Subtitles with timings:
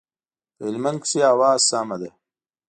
[0.55, 2.09] په هلمند کښي هوا سمه ده.